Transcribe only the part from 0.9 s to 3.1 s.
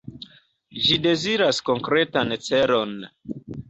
deziras konkretan celon.